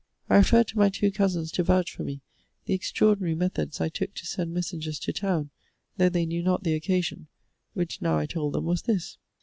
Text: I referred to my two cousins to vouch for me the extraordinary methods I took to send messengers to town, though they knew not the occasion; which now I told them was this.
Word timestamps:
I 0.31 0.37
referred 0.37 0.67
to 0.69 0.79
my 0.79 0.89
two 0.89 1.11
cousins 1.11 1.51
to 1.51 1.63
vouch 1.63 1.91
for 1.95 2.01
me 2.03 2.21
the 2.65 2.73
extraordinary 2.73 3.35
methods 3.35 3.79
I 3.79 3.87
took 3.89 4.15
to 4.15 4.25
send 4.25 4.51
messengers 4.51 4.97
to 4.97 5.13
town, 5.13 5.51
though 5.97 6.09
they 6.09 6.25
knew 6.25 6.41
not 6.41 6.63
the 6.63 6.73
occasion; 6.73 7.27
which 7.75 8.01
now 8.01 8.17
I 8.17 8.25
told 8.25 8.53
them 8.53 8.65
was 8.65 8.81
this. 8.81 9.19